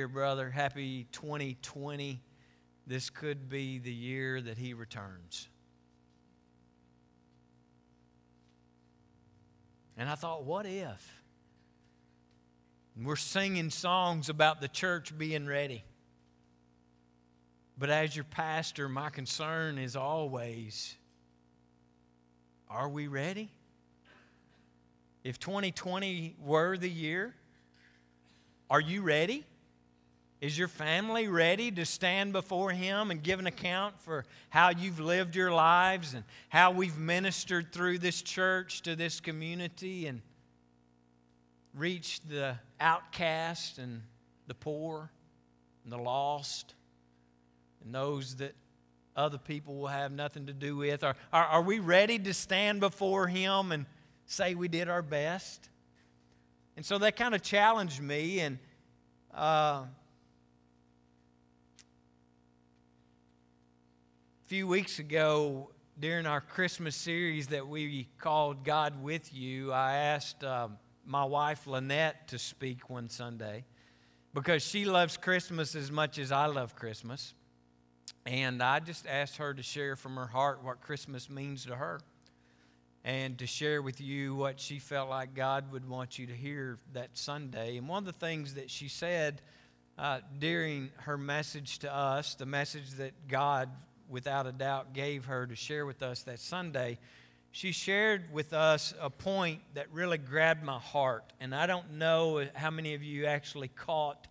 [0.00, 0.48] Year, brother.
[0.48, 2.22] Happy 2020.
[2.86, 5.46] This could be the year that He returns.
[9.98, 11.22] And I thought, what if?
[12.96, 15.84] we're singing songs about the church being ready.
[17.76, 20.96] But as your pastor, my concern is always
[22.70, 23.50] are we ready?
[25.24, 27.34] If 2020 were the year,
[28.70, 29.44] are you ready?
[30.40, 34.98] Is your family ready to stand before Him and give an account for how you've
[34.98, 40.22] lived your lives and how we've ministered through this church to this community and
[41.74, 44.00] reached the outcast and
[44.46, 45.10] the poor
[45.84, 46.74] and the lost
[47.84, 48.54] and those that
[49.14, 51.04] other people will have nothing to do with?
[51.04, 53.84] Are, are, are we ready to stand before Him and
[54.24, 55.68] say we did our best?
[56.78, 58.40] And so that kind of challenged me.
[58.40, 58.58] And
[59.34, 59.84] uh,
[64.50, 65.70] few weeks ago,
[66.00, 70.66] during our Christmas series that we called God with You, I asked uh,
[71.06, 73.64] my wife Lynette to speak one Sunday
[74.34, 77.32] because she loves Christmas as much as I love Christmas.
[78.26, 82.00] And I just asked her to share from her heart what Christmas means to her
[83.04, 86.80] and to share with you what she felt like God would want you to hear
[86.94, 87.76] that Sunday.
[87.76, 89.42] And one of the things that she said
[89.96, 93.68] uh, during her message to us, the message that God,
[94.10, 96.98] without a doubt, gave her to share with us that Sunday,
[97.52, 101.32] she shared with us a point that really grabbed my heart.
[101.40, 104.26] And I don't know how many of you actually caught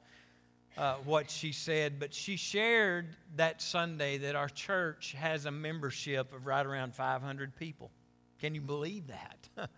[0.77, 6.33] uh, what she said, but she shared that Sunday that our church has a membership
[6.33, 7.91] of right around 500 people.
[8.39, 9.49] Can you believe that?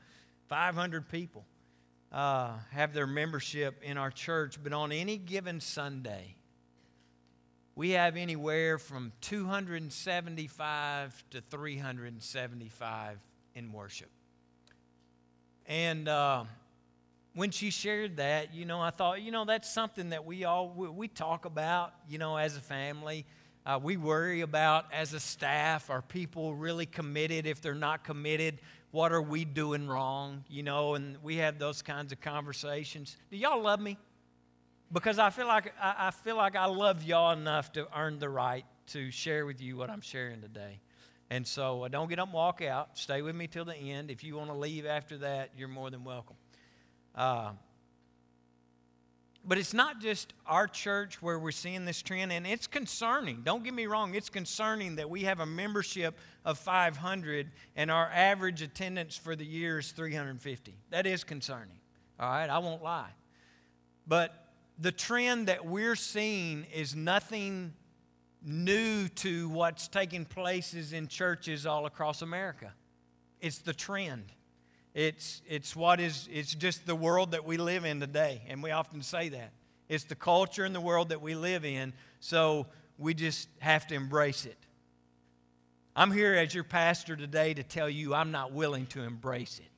[0.47, 1.45] 500 people
[2.11, 6.35] uh, have their membership in our church, but on any given Sunday,
[7.75, 13.19] we have anywhere from 275 to 375
[13.55, 14.09] in worship.
[15.65, 16.43] And uh,
[17.33, 20.69] when she shared that, you know, I thought, you know, that's something that we all
[20.69, 23.25] we, we talk about, you know, as a family.
[23.65, 25.89] Uh, we worry about as a staff.
[25.89, 27.45] Are people really committed?
[27.45, 28.59] If they're not committed,
[28.89, 30.43] what are we doing wrong?
[30.49, 33.15] You know, and we have those kinds of conversations.
[33.29, 33.97] Do y'all love me?
[34.91, 38.29] Because I feel like I, I feel like I love y'all enough to earn the
[38.29, 40.79] right to share with you what I'm sharing today.
[41.29, 42.97] And so uh, don't get up and walk out.
[42.97, 44.11] Stay with me till the end.
[44.11, 46.35] If you want to leave after that, you're more than welcome.
[47.15, 47.51] Uh,
[49.43, 53.41] but it's not just our church where we're seeing this trend, and it's concerning.
[53.43, 58.09] Don't get me wrong, it's concerning that we have a membership of 500 and our
[58.13, 60.75] average attendance for the year is 350.
[60.91, 61.79] That is concerning.
[62.19, 63.09] All right, I won't lie.
[64.05, 64.50] But
[64.81, 67.73] the trend that we're seeing is nothing
[68.43, 72.73] new to what's taking places in churches all across America.
[73.39, 74.25] It's the trend.
[74.95, 78.41] It's, it's what is, it's just the world that we live in today.
[78.47, 79.51] And we often say that.
[79.87, 81.93] It's the culture and the world that we live in.
[82.19, 82.65] So
[82.97, 84.57] we just have to embrace it.
[85.95, 89.70] I'm here as your pastor today to tell you I'm not willing to embrace it.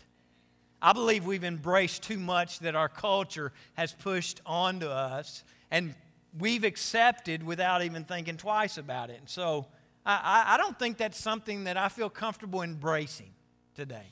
[0.83, 5.95] I believe we've embraced too much that our culture has pushed onto us, and
[6.37, 9.19] we've accepted without even thinking twice about it.
[9.19, 9.67] And so
[10.05, 13.31] I, I don't think that's something that I feel comfortable embracing
[13.75, 14.07] today.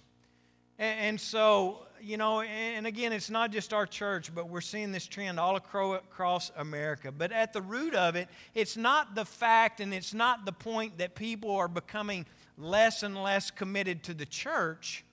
[0.80, 5.06] And, so, you know, and again, it's not just our church, but we're seeing this
[5.06, 7.12] trend all across America.
[7.12, 10.98] But at the root of it, it's not the fact and it's not the point
[10.98, 12.26] that people are becoming
[12.58, 15.04] less and less committed to the church.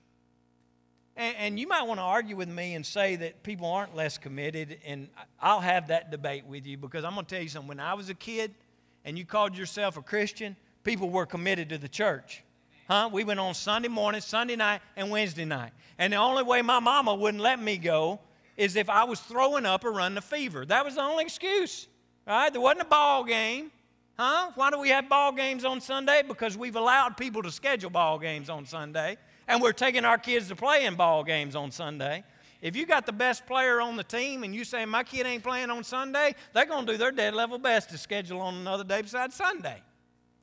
[1.19, 4.17] And, and you might want to argue with me and say that people aren't less
[4.17, 5.09] committed, and
[5.41, 7.67] I'll have that debate with you because I'm going to tell you something.
[7.67, 8.55] When I was a kid
[9.03, 12.41] and you called yourself a Christian, people were committed to the church.
[12.87, 13.09] Huh?
[13.11, 15.71] We went on Sunday morning, Sunday night, and Wednesday night.
[15.97, 18.21] And the only way my mama wouldn't let me go
[18.55, 20.65] is if I was throwing up or running a fever.
[20.65, 21.89] That was the only excuse.
[22.25, 22.49] Right?
[22.49, 23.71] There wasn't a ball game.
[24.19, 24.51] Huh?
[24.55, 26.23] Why do we have ball games on Sunday?
[26.27, 29.17] Because we've allowed people to schedule ball games on Sunday,
[29.47, 32.25] and we're taking our kids to play in ball games on Sunday.
[32.61, 35.41] If you got the best player on the team and you say my kid ain't
[35.41, 38.83] playing on Sunday, they're going to do their dead level best to schedule on another
[38.83, 39.81] day besides Sunday.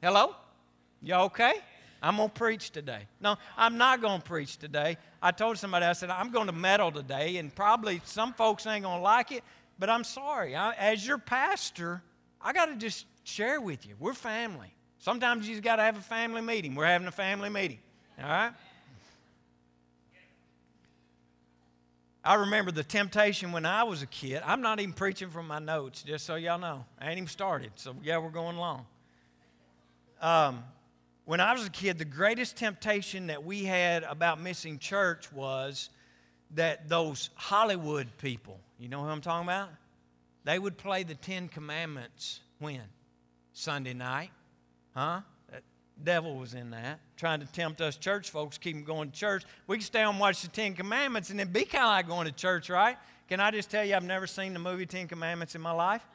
[0.03, 0.35] Hello?
[1.03, 1.57] Y'all okay?
[2.03, 3.03] I'm going to preach today.
[3.21, 4.97] No, I'm not going to preach today.
[5.21, 8.85] I told somebody, I said, I'm going to meddle today, and probably some folks ain't
[8.85, 9.45] going to like it,
[9.79, 10.57] but I'm sorry.
[10.57, 12.01] I, as your pastor,
[12.41, 13.95] I got to just share with you.
[13.99, 14.73] We're family.
[14.99, 16.75] Sometimes you just got to have a family meeting.
[16.75, 17.79] We're having a family meeting.
[18.23, 18.53] All right?
[22.25, 24.43] I remember the temptation when I was a kid.
[24.45, 26.85] I'm not even preaching from my notes, just so y'all know.
[27.01, 28.85] I ain't even started, so yeah, we're going long.
[30.21, 30.65] Um,
[31.25, 35.91] when I was a kid, the greatest temptation that we had about missing church was
[36.55, 39.69] that those Hollywood people, you know who I'm talking about?
[40.45, 42.83] They would play the Ten Commandments when?
[43.57, 44.31] Sunday night.
[44.95, 45.23] Huh?
[45.51, 45.63] That
[46.05, 49.45] devil was in that, trying to tempt us church folks, keep them going to church.
[49.67, 52.27] We can stay and watch the Ten Commandments and then be kind of like going
[52.27, 52.99] to church, right?
[53.29, 56.07] Can I just tell you, I've never seen the movie Ten Commandments in my life?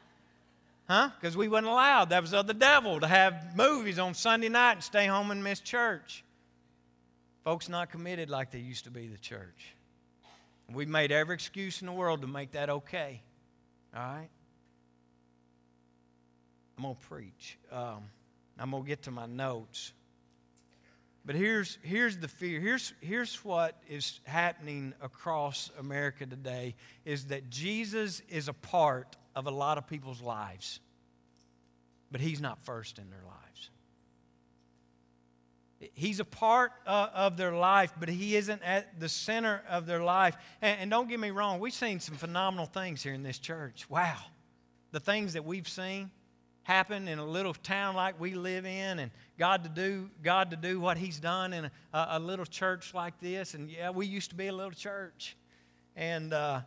[0.87, 1.09] Huh?
[1.19, 2.11] Because we wasn't allowed.
[2.11, 5.43] That was of the devil to have movies on Sunday night and stay home and
[5.43, 6.23] miss church.
[7.43, 9.73] Folks not committed like they used to be the church.
[10.71, 13.21] We've made every excuse in the world to make that okay.
[13.95, 14.29] All right?
[16.81, 17.59] I'm going to preach.
[17.71, 18.09] Um,
[18.57, 19.93] I'm going to get to my notes.
[21.23, 22.59] But here's, here's the fear.
[22.59, 26.73] Here's, here's what is happening across America today
[27.05, 30.79] is that Jesus is a part of a lot of people's lives,
[32.11, 33.69] but he's not first in their lives.
[35.93, 40.35] He's a part of their life, but he isn't at the center of their life.
[40.63, 43.87] And don't get me wrong, we've seen some phenomenal things here in this church.
[43.87, 44.17] Wow.
[44.91, 46.09] The things that we've seen
[46.63, 50.57] happen in a little town like we live in and God to do God to
[50.57, 54.29] do what he's done in a, a little church like this and yeah we used
[54.29, 55.35] to be a little church
[55.95, 56.61] and uh,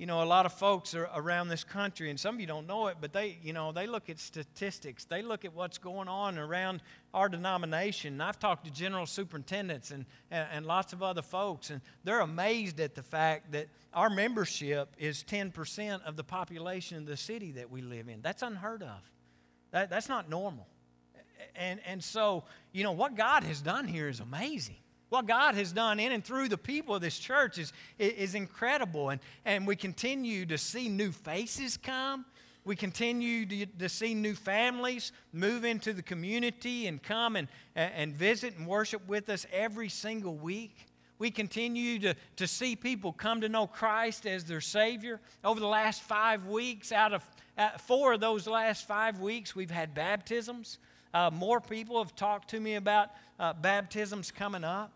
[0.00, 2.66] you know, a lot of folks are around this country, and some of you don't
[2.66, 5.04] know it, but they, you know, they look at statistics.
[5.04, 6.80] They look at what's going on around
[7.12, 8.14] our denomination.
[8.14, 12.20] And I've talked to general superintendents and, and, and lots of other folks, and they're
[12.20, 17.52] amazed at the fact that our membership is 10% of the population of the city
[17.52, 18.22] that we live in.
[18.22, 19.10] That's unheard of.
[19.72, 20.66] That, that's not normal.
[21.56, 24.76] And, and so, you know, what God has done here is amazing.
[25.10, 29.10] What God has done in and through the people of this church is, is incredible.
[29.10, 32.24] And, and we continue to see new faces come.
[32.64, 38.14] We continue to, to see new families move into the community and come and, and
[38.14, 40.86] visit and worship with us every single week.
[41.18, 45.20] We continue to, to see people come to know Christ as their Savior.
[45.44, 47.24] Over the last five weeks, out of
[47.78, 50.78] four of those last five weeks, we've had baptisms.
[51.12, 54.92] Uh, more people have talked to me about uh, baptisms coming up.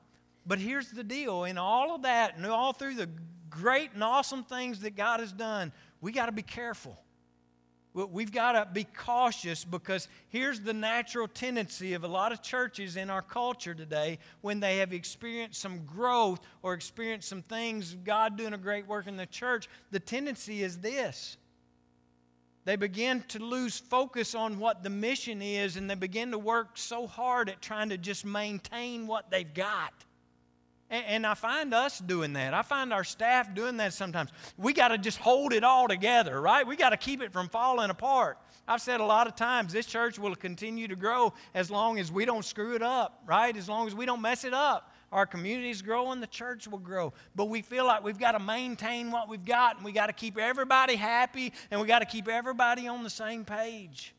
[0.47, 3.09] But here's the deal in all of that and all through the
[3.51, 6.99] great and awesome things that God has done, we got to be careful.
[7.95, 12.97] We've got to be cautious because here's the natural tendency of a lot of churches
[12.97, 18.37] in our culture today when they have experienced some growth or experienced some things, God
[18.37, 19.69] doing a great work in the church.
[19.93, 21.37] The tendency is this
[22.65, 26.79] they begin to lose focus on what the mission is and they begin to work
[26.79, 29.93] so hard at trying to just maintain what they've got.
[30.89, 32.55] And, and I find us doing that.
[32.55, 34.31] I find our staff doing that sometimes.
[34.57, 36.67] We got to just hold it all together, right?
[36.67, 38.39] We got to keep it from falling apart.
[38.67, 42.11] I've said a lot of times this church will continue to grow as long as
[42.11, 43.55] we don't screw it up, right?
[43.55, 44.94] As long as we don't mess it up.
[45.15, 47.13] Our community's growing, the church will grow.
[47.37, 50.13] But we feel like we've got to maintain what we've got and we got to
[50.13, 54.13] keep everybody happy and we got to keep everybody on the same page.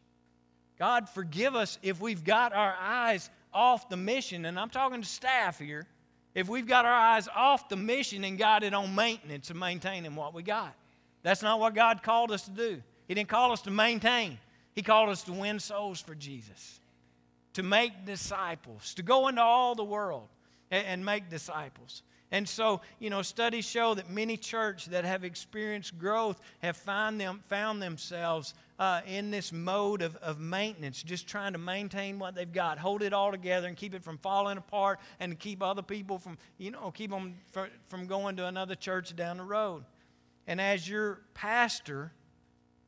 [0.80, 4.46] God, forgive us if we've got our eyes off the mission.
[4.46, 5.86] And I'm talking to staff here
[6.34, 10.16] if we've got our eyes off the mission and got it on maintenance and maintaining
[10.16, 10.74] what we got.
[11.24, 12.82] That's not what God called us to do.
[13.10, 14.38] He didn't call us to maintain,
[14.74, 16.80] He called us to win souls for Jesus,
[17.52, 20.30] to make disciples, to go into all the world
[20.72, 22.04] and, make disciples.
[22.32, 27.22] And so, you know, studies show that many churches that have experienced growth have found,
[27.22, 32.36] them, found themselves uh, in this mode of, of maintenance, just trying to maintain what
[32.36, 35.62] they've got, hold it all together and keep it from falling apart and to keep
[35.62, 39.44] other people from, you know, keep them from, from going to another church down the
[39.44, 39.86] road.
[40.48, 42.12] And as your pastor,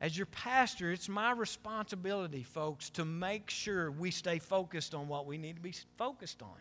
[0.00, 5.26] as your pastor, it's my responsibility, folks, to make sure we stay focused on what
[5.26, 6.56] we need to be focused on.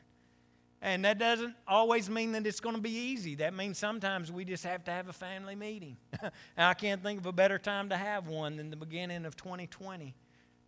[0.82, 3.36] And that doesn't always mean that it's going to be easy.
[3.36, 5.98] That means sometimes we just have to have a family meeting.
[6.58, 10.14] I can't think of a better time to have one than the beginning of 2020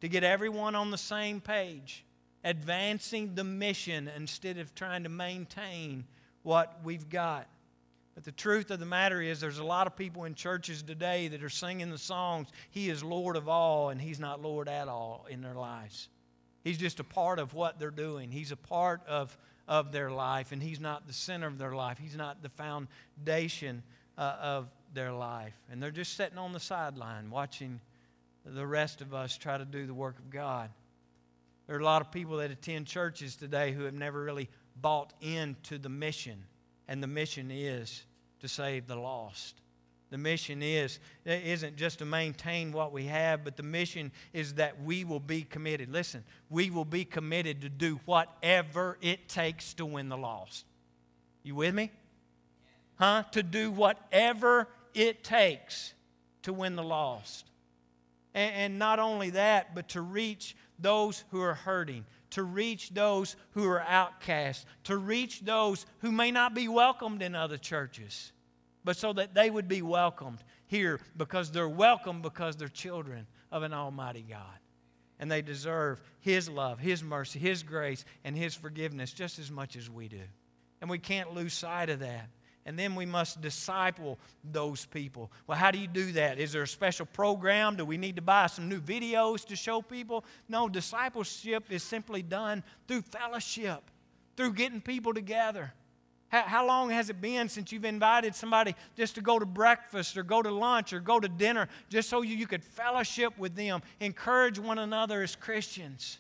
[0.02, 2.06] to get everyone on the same page,
[2.44, 6.06] advancing the mission instead of trying to maintain
[6.44, 7.48] what we've got.
[8.16, 11.28] But the truth of the matter is, there's a lot of people in churches today
[11.30, 14.88] that are singing the songs, He is Lord of all, and He's not Lord at
[14.88, 16.10] all in their lives.
[16.64, 19.38] He's just a part of what they're doing, He's a part of
[19.70, 22.00] of their life, and He's not the center of their life.
[22.00, 23.84] He's not the foundation
[24.18, 25.54] uh, of their life.
[25.72, 27.80] And they're just sitting on the sideline watching
[28.44, 30.72] the rest of us try to do the work of God.
[31.68, 35.14] There are a lot of people that attend churches today who have never really bought
[35.22, 36.44] into the mission,
[36.88, 38.04] and the mission is
[38.40, 39.62] to save the lost.
[40.10, 44.82] The mission is isn't just to maintain what we have, but the mission is that
[44.82, 45.92] we will be committed.
[45.92, 50.66] Listen, we will be committed to do whatever it takes to win the lost.
[51.44, 51.92] You with me?
[52.96, 53.24] Huh?
[53.32, 55.94] To do whatever it takes
[56.42, 57.46] to win the lost.
[58.34, 63.36] And, and not only that, but to reach those who are hurting, to reach those
[63.52, 68.32] who are outcast, to reach those who may not be welcomed in other churches
[68.90, 73.62] but so that they would be welcomed here because they're welcome because they're children of
[73.62, 74.58] an Almighty God.
[75.20, 79.76] And they deserve His love, His mercy, His grace, and His forgiveness just as much
[79.76, 80.24] as we do.
[80.82, 82.32] And we can't lose sight of that.
[82.66, 85.32] And then we must disciple those people.
[85.46, 86.40] Well, how do you do that?
[86.40, 87.76] Is there a special program?
[87.76, 90.26] Do we need to buy some new videos to show people?
[90.48, 93.84] No, discipleship is simply done through fellowship,
[94.36, 95.74] through getting people together
[96.30, 100.18] how, how long has it been since you've invited somebody just to go to breakfast
[100.18, 103.56] or go to lunch or go to dinner just so you, you could fellowship with
[103.56, 106.20] them, encourage one another as Christians?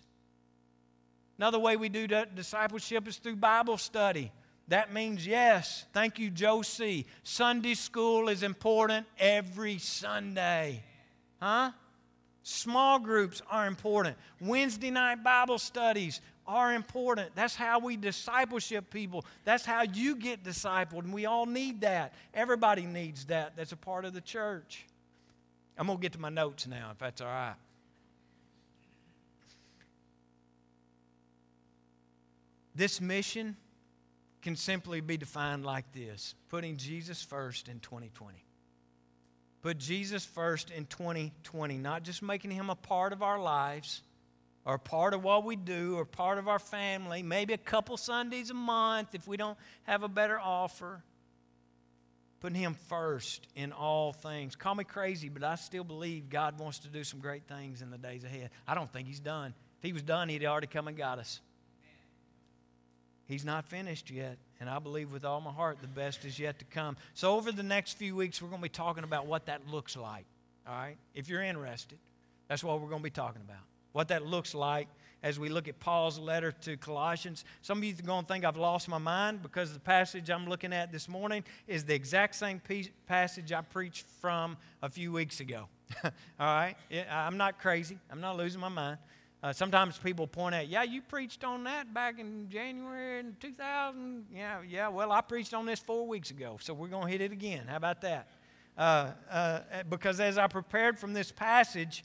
[1.37, 4.31] Another way we do discipleship is through Bible study.
[4.67, 7.05] That means, yes, thank you, Josie.
[7.23, 10.83] Sunday school is important every Sunday.
[11.41, 11.71] Huh?
[12.43, 14.17] Small groups are important.
[14.41, 17.35] Wednesday night Bible studies are important.
[17.35, 19.23] That's how we discipleship people.
[19.45, 22.13] That's how you get discipled, and we all need that.
[22.33, 23.55] Everybody needs that.
[23.55, 24.85] That's a part of the church.
[25.77, 27.53] I'm going to get to my notes now, if that's all right.
[32.75, 33.55] This mission
[34.41, 38.43] can simply be defined like this putting Jesus first in 2020.
[39.61, 44.01] Put Jesus first in 2020, not just making him a part of our lives
[44.65, 48.49] or part of what we do or part of our family, maybe a couple Sundays
[48.49, 51.03] a month if we don't have a better offer.
[52.39, 54.55] Putting Him first in all things.
[54.55, 57.89] Call me crazy, but I still believe God wants to do some great things in
[57.89, 58.49] the days ahead.
[58.65, 59.53] I don't think He's done.
[59.77, 61.41] If He was done, He'd already come and got us.
[63.25, 66.59] He's not finished yet, and I believe with all my heart the best is yet
[66.59, 66.97] to come.
[67.13, 69.95] So, over the next few weeks, we're going to be talking about what that looks
[69.95, 70.25] like.
[70.67, 70.97] All right?
[71.13, 71.99] If you're interested,
[72.47, 73.65] that's what we're going to be talking about
[73.99, 74.87] what that looks like
[75.23, 77.43] as we look at Paul's letter to Colossians.
[77.61, 80.47] Some of you are going to think I've lost my mind because the passage I'm
[80.47, 85.11] looking at this morning is the exact same piece, passage I preached from a few
[85.11, 85.67] weeks ago.
[86.05, 86.75] All right?
[87.11, 88.99] I'm not crazy, I'm not losing my mind.
[89.43, 94.27] Uh, sometimes people point out, yeah, you preached on that back in January in 2000.
[94.33, 97.19] Yeah, yeah, well, I preached on this four weeks ago, so we're going to hit
[97.19, 97.65] it again.
[97.67, 98.29] How about that?
[98.77, 102.01] Uh, uh, because as I prepared from this passage,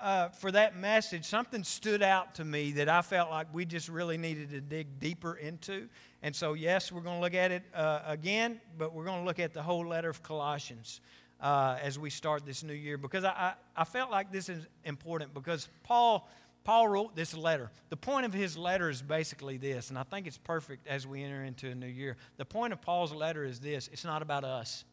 [0.00, 3.88] uh, for that message, something stood out to me that I felt like we just
[3.88, 5.88] really needed to dig deeper into.
[6.22, 9.24] And so, yes, we're going to look at it uh, again, but we're going to
[9.24, 11.00] look at the whole letter of Colossians
[11.40, 14.66] uh, as we start this new year because I, I, I felt like this is
[14.84, 16.28] important because Paul.
[16.64, 17.72] Paul wrote this letter.
[17.88, 21.24] The point of his letter is basically this, and I think it's perfect as we
[21.24, 22.16] enter into a new year.
[22.36, 24.84] The point of Paul's letter is this it's not about us,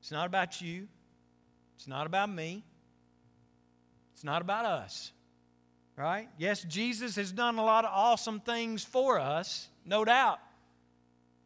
[0.00, 0.88] it's not about you,
[1.82, 2.62] it's not about me.
[4.14, 5.10] It's not about us.
[5.96, 6.28] Right?
[6.38, 10.38] Yes, Jesus has done a lot of awesome things for us, no doubt.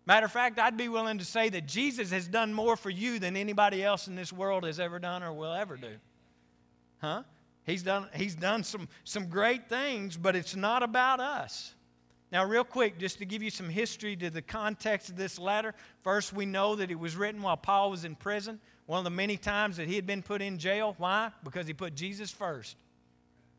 [0.04, 3.18] Matter of fact, I'd be willing to say that Jesus has done more for you
[3.18, 5.94] than anybody else in this world has ever done or will ever do.
[6.98, 7.22] Huh?
[7.64, 11.72] He's done, he's done some, some great things, but it's not about us.
[12.30, 15.74] Now, real quick, just to give you some history to the context of this letter.
[16.02, 18.60] First, we know that it was written while Paul was in prison.
[18.86, 20.94] One of the many times that he had been put in jail.
[20.98, 21.30] Why?
[21.44, 22.76] Because he put Jesus first.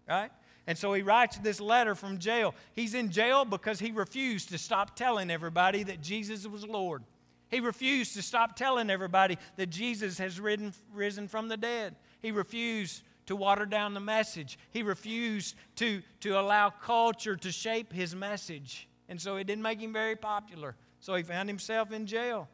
[0.07, 0.31] Right?
[0.65, 2.55] And so he writes this letter from jail.
[2.73, 7.03] He's in jail because he refused to stop telling everybody that Jesus was Lord.
[7.49, 11.95] He refused to stop telling everybody that Jesus has risen, risen from the dead.
[12.21, 14.59] He refused to water down the message.
[14.71, 18.87] He refused to, to allow culture to shape his message.
[19.07, 20.75] And so it didn't make him very popular.
[20.99, 22.49] So he found himself in jail.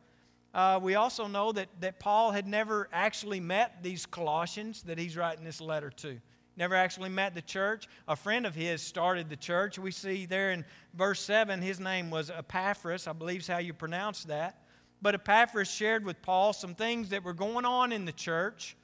[0.53, 5.17] Uh, we also know that, that Paul had never actually met these Colossians that he's
[5.17, 6.19] writing this letter to.
[6.55, 7.87] Never actually met the church.
[8.07, 9.79] A friend of his started the church.
[9.79, 13.73] We see there in verse 7, his name was Epaphras, I believe is how you
[13.73, 14.63] pronounce that.
[15.01, 18.77] But Epaphras shared with Paul some things that were going on in the church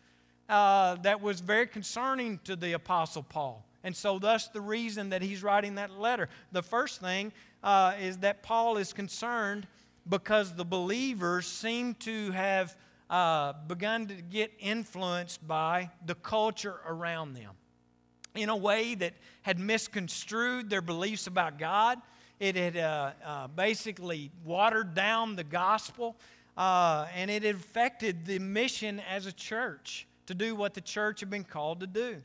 [0.49, 3.63] uh, that was very concerning to the Apostle Paul.
[3.83, 6.27] And so, thus, the reason that he's writing that letter.
[6.51, 7.31] The first thing
[7.63, 9.67] uh, is that Paul is concerned
[10.09, 12.75] because the believers seem to have
[13.09, 17.51] uh, begun to get influenced by the culture around them
[18.35, 21.99] in a way that had misconstrued their beliefs about God,
[22.39, 26.15] it had uh, uh, basically watered down the gospel,
[26.57, 31.29] uh, and it affected the mission as a church to do what the church had
[31.29, 32.21] been called to do.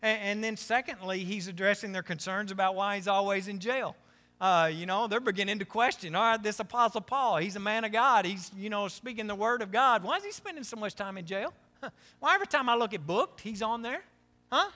[0.00, 3.96] And, and then, secondly, he's addressing their concerns about why he's always in jail.
[4.40, 7.84] Uh, you know, they're beginning to question, all right, this Apostle Paul, he's a man
[7.84, 8.24] of God.
[8.24, 10.04] He's, you know, speaking the word of God.
[10.04, 11.52] Why is he spending so much time in jail?
[12.20, 14.02] Why every time I look at booked, he's on there?
[14.52, 14.70] Huh?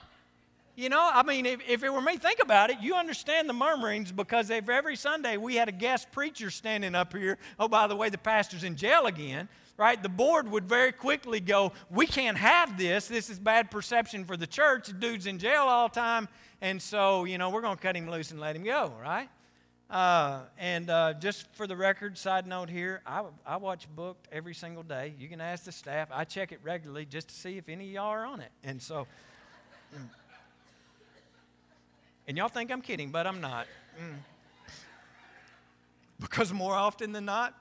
[0.75, 2.77] You know, I mean, if, if it were me, think about it.
[2.81, 7.13] You understand the murmurings because if every Sunday we had a guest preacher standing up
[7.13, 10.01] here, oh, by the way, the pastor's in jail again, right?
[10.01, 13.07] The board would very quickly go, we can't have this.
[13.07, 14.87] This is bad perception for the church.
[14.87, 16.27] The dude's in jail all the time.
[16.59, 19.29] And so, you know, we're going to cut him loose and let him go, right?
[19.93, 24.55] Uh, and uh, just for the record, side note here, I, I watch Booked every
[24.55, 25.13] single day.
[25.19, 26.07] You can ask the staff.
[26.11, 28.49] I check it regularly just to see if any of y'all are on it.
[28.63, 29.05] And so.
[29.95, 30.09] Mm.
[32.27, 33.67] And y'all think I'm kidding, but I'm not.
[34.01, 34.15] Mm.
[36.19, 37.53] Because more often than not,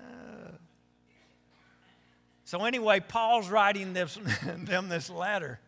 [0.00, 0.52] uh,
[2.46, 4.18] so anyway, Paul's writing this,
[4.56, 5.60] them this letter.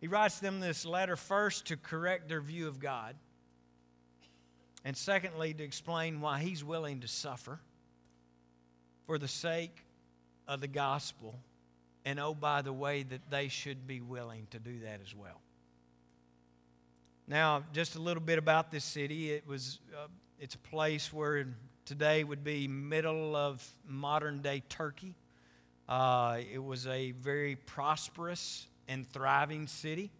[0.00, 3.16] He writes them this letter first to correct their view of God,
[4.84, 7.60] and secondly, to explain why he's willing to suffer
[9.06, 9.84] for the sake
[10.46, 11.38] of the gospel
[12.08, 15.42] and oh, by the way, that they should be willing to do that as well.
[17.26, 19.30] Now, just a little bit about this city.
[19.30, 20.06] It was, uh,
[20.40, 21.48] it's a place where
[21.84, 25.16] today would be middle of modern day Turkey.
[25.86, 30.10] Uh, it was a very prosperous and thriving city.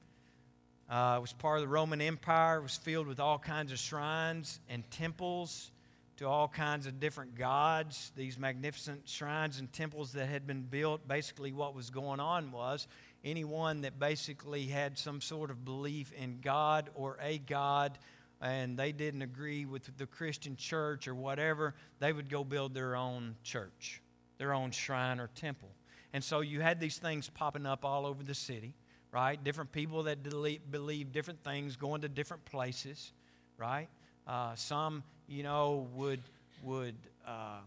[0.88, 2.58] Uh, it was part of the Roman Empire.
[2.58, 5.70] It was filled with all kinds of shrines and temples
[6.18, 11.06] to all kinds of different gods, these magnificent shrines and temples that had been built.
[11.06, 12.88] Basically, what was going on was
[13.24, 17.98] anyone that basically had some sort of belief in God or a God
[18.40, 22.94] and they didn't agree with the Christian church or whatever, they would go build their
[22.94, 24.00] own church,
[24.38, 25.70] their own shrine or temple.
[26.12, 28.74] And so you had these things popping up all over the city,
[29.12, 29.42] right?
[29.42, 33.12] Different people that believe different things, going to different places,
[33.58, 33.88] right?
[34.26, 36.22] Uh, some you know, would,
[36.62, 37.60] would uh,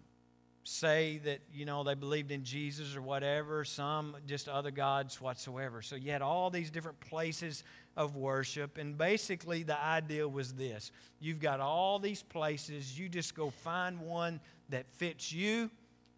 [0.64, 5.82] say that, you know, they believed in Jesus or whatever, some just other gods whatsoever.
[5.82, 7.64] So you had all these different places
[7.96, 8.78] of worship.
[8.78, 14.00] And basically, the idea was this you've got all these places, you just go find
[14.00, 15.70] one that fits you,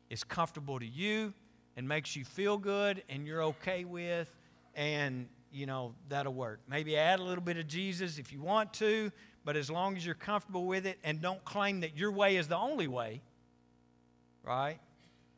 [0.10, 1.34] is comfortable to you,
[1.76, 4.34] and makes you feel good, and you're okay with,
[4.76, 6.60] and, you know, that'll work.
[6.70, 9.12] Maybe add a little bit of Jesus if you want to
[9.46, 12.48] but as long as you're comfortable with it and don't claim that your way is
[12.48, 13.22] the only way,
[14.44, 14.80] right?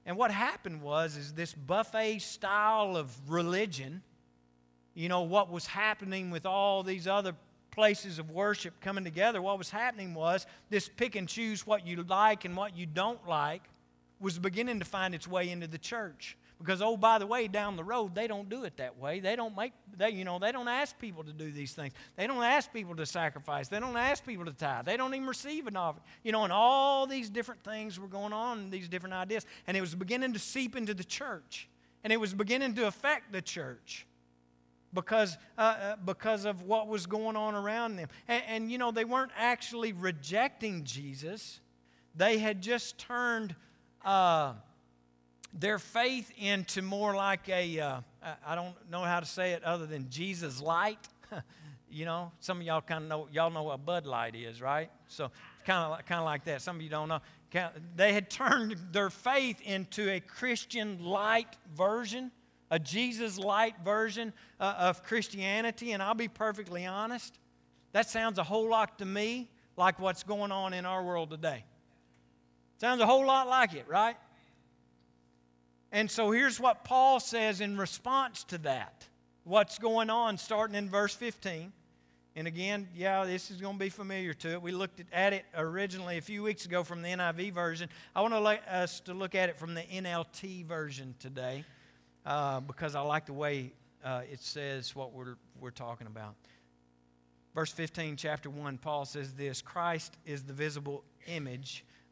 [0.05, 4.03] And what happened was is this buffet style of religion,
[4.93, 7.33] you know, what was happening with all these other
[7.71, 12.03] places of worship coming together, what was happening was this pick and choose what you
[12.03, 13.63] like and what you don't like
[14.19, 16.37] was beginning to find its way into the church.
[16.57, 19.19] Because oh, by the way, down the road they don't do it that way.
[19.19, 21.93] They don't make they you know they don't ask people to do these things.
[22.15, 23.67] They don't ask people to sacrifice.
[23.67, 24.85] They don't ask people to tithe.
[24.85, 26.05] They don't even receive an offering.
[26.23, 29.81] You know, and all these different things were going on, these different ideas, and it
[29.81, 31.67] was beginning to seep into the church,
[32.05, 34.07] and it was beginning to affect the church
[34.95, 38.07] because, uh, uh, because of what was going on around them.
[38.27, 41.59] And, and, you know, they weren't actually rejecting Jesus,
[42.15, 43.55] they had just turned
[44.05, 44.53] uh,
[45.53, 47.99] their faith into more like a uh,
[48.45, 50.99] I don't know how to say it other than Jesus light.
[51.89, 54.89] you know, some of y'all kind of know y'all know what Bud Light is, right?
[55.07, 56.61] So it's kind of kind of like that.
[56.61, 57.19] Some of you don't know.
[57.95, 62.31] They had turned their faith into a Christian light version,
[62.69, 65.93] a Jesus light version uh, of Christianity.
[65.93, 67.39] And I'll be perfectly honest,
[67.93, 71.63] that sounds a whole lot to me like what's going on in our world today.
[72.79, 74.17] Sounds a whole lot like it, right?
[75.91, 79.07] And so here's what Paul says in response to that.
[79.43, 81.71] What's going on starting in verse 15.
[82.37, 84.61] And again, yeah, this is going to be familiar to it.
[84.61, 87.87] We looked at it originally a few weeks ago from the NIV version.
[88.13, 91.63] I want to let us to look at it from the NLT version today
[92.25, 93.71] uh, because I like the way
[94.03, 96.35] uh, it says what we're, we're talking about.
[97.53, 101.85] Verse 15, chapter 1, Paul says this Christ is the visible image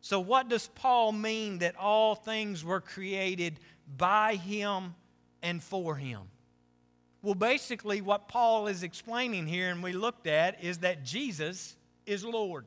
[0.00, 3.58] So, what does Paul mean that all things were created
[3.96, 4.94] by him
[5.42, 6.22] and for him?
[7.22, 12.24] Well, basically, what Paul is explaining here and we looked at is that Jesus is
[12.24, 12.66] Lord.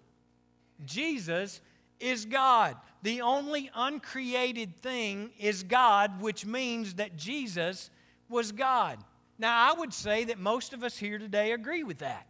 [0.86, 1.62] Jesus
[2.00, 2.76] is God.
[3.02, 7.90] The only uncreated thing is God, which means that Jesus
[8.28, 9.00] was God.
[9.38, 12.28] Now, I would say that most of us here today agree with that,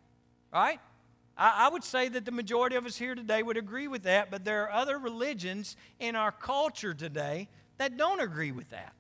[0.54, 0.80] right?
[1.40, 4.30] I, I would say that the majority of us here today would agree with that,
[4.30, 7.48] but there are other religions in our culture today
[7.78, 8.94] that don't agree with that.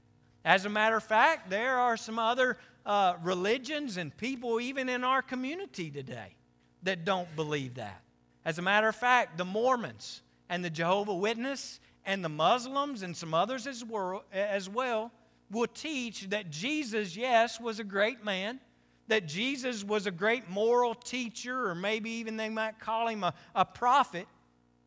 [0.45, 5.03] As a matter of fact, there are some other uh, religions and people, even in
[5.03, 6.35] our community today,
[6.83, 8.01] that don't believe that.
[8.45, 13.15] As a matter of fact, the Mormons and the Jehovah Witness and the Muslims and
[13.15, 15.11] some others as well, as well
[15.51, 18.61] will teach that Jesus, yes, was a great man,
[19.09, 23.33] that Jesus was a great moral teacher, or maybe even they might call him a,
[23.53, 24.27] a prophet,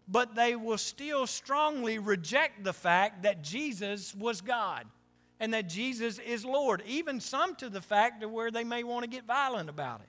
[0.09, 4.87] but they will still strongly reject the fact that Jesus was God
[5.39, 9.05] and that Jesus is Lord, even some to the fact of where they may want
[9.05, 10.09] to get violent about it.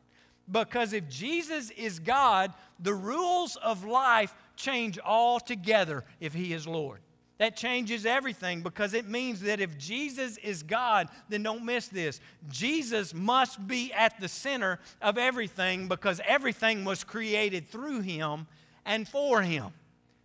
[0.51, 6.99] Because if Jesus is God, the rules of life change altogether if He is Lord.
[7.39, 12.21] That changes everything because it means that if Jesus is God, then don't miss this.
[12.49, 18.45] Jesus must be at the center of everything because everything was created through him
[18.85, 19.71] and for him.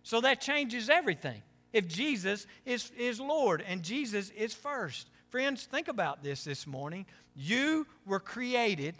[0.03, 1.41] So that changes everything
[1.73, 5.09] if Jesus is, is Lord and Jesus is first.
[5.29, 7.05] Friends, think about this this morning.
[7.35, 8.95] You were created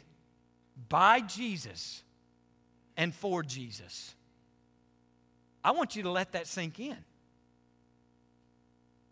[0.88, 2.04] by Jesus
[2.98, 4.14] and for Jesus.
[5.64, 6.98] I want you to let that sink in.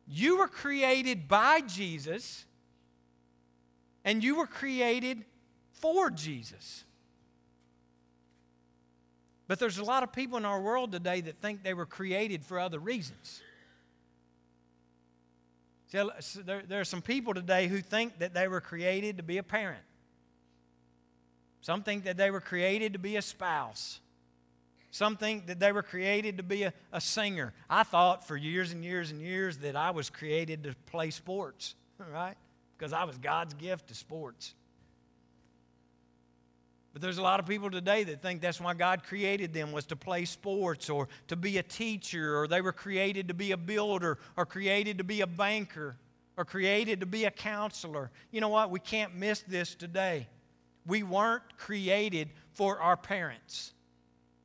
[0.08, 2.46] You were created by Jesus,
[4.06, 5.26] and you were created
[5.72, 6.86] for Jesus.
[9.48, 12.44] But there's a lot of people in our world today that think they were created
[12.44, 13.42] for other reasons.
[15.88, 19.38] See, there, there are some people today who think that they were created to be
[19.38, 19.84] a parent.
[21.62, 24.02] Some think that they were created to be a spouse.
[24.92, 27.54] Some think that they were created to be a, a singer.
[27.70, 31.76] I thought for years and years and years that I was created to play sports,
[32.14, 32.36] right?
[32.78, 34.54] Because I was God's gift to sports.
[36.94, 39.86] But there's a lot of people today that think that's why God created them was
[39.88, 43.58] to play sports or to be a teacher or they were created to be a
[43.58, 45.96] builder or created to be a banker
[46.38, 48.10] or created to be a counselor.
[48.32, 48.72] You know what?
[48.72, 50.28] We can't miss this today.
[50.88, 53.74] We weren't created for our parents.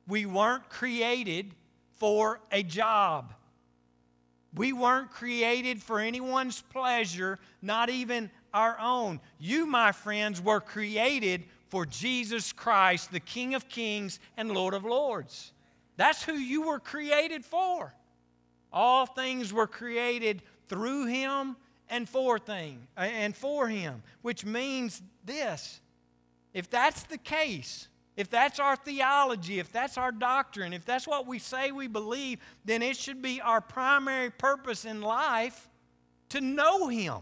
[0.07, 1.53] We weren't created
[1.99, 3.33] for a job.
[4.55, 9.19] We weren't created for anyone's pleasure, not even our own.
[9.39, 14.85] You, my friends, were created for Jesus Christ, the King of Kings and Lord of
[14.85, 15.53] Lords.
[15.97, 17.93] That's who you were created for.
[18.71, 21.55] All things were created through him
[21.89, 25.79] and for thing and for him, which means this.
[26.53, 31.25] If that's the case, if that's our theology, if that's our doctrine, if that's what
[31.25, 35.67] we say we believe, then it should be our primary purpose in life
[36.29, 37.19] to know Him,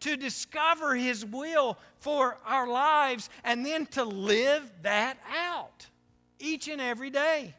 [0.00, 5.86] to discover His will for our lives, and then to live that out
[6.38, 7.54] each and every day.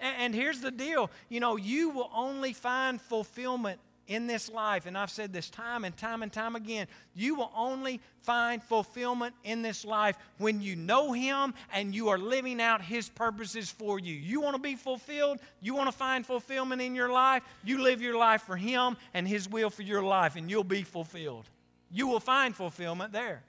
[0.00, 4.96] And here's the deal you know, you will only find fulfillment in this life, and
[4.96, 9.60] I've said this time and time and time again, you will only find fulfillment in
[9.60, 14.14] this life when you know Him and you are living out His purposes for you.
[14.14, 15.38] You want to be fulfilled?
[15.60, 17.42] You want to find fulfillment in your life?
[17.62, 20.82] You live your life for Him and His will for your life, and you'll be
[20.82, 21.44] fulfilled.
[21.92, 23.42] You will find fulfillment there.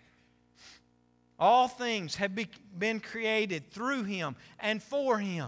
[1.39, 5.47] All things have be, been created through Him and for Him.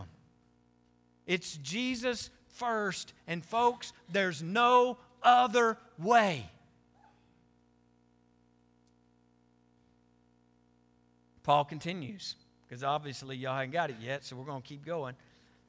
[1.28, 2.30] It's Jesus
[2.62, 3.14] first.
[3.28, 6.50] And folks, there's no other way.
[11.44, 12.36] Paul continues,
[12.68, 15.16] because obviously y'all haven't got it yet, so we're going to keep going.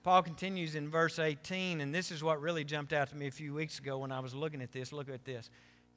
[0.03, 3.31] Paul continues in verse 18, and this is what really jumped out to me a
[3.31, 4.93] few weeks ago when I was looking at this.
[4.93, 5.49] Look at this.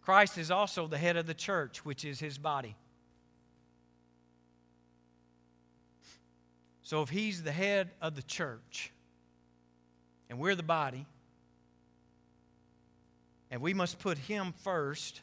[0.01, 2.75] Christ is also the head of the church, which is his body.
[6.84, 8.93] So if he's the head of the church,
[10.29, 11.05] and we're the body,
[13.51, 15.21] and we must put Him first.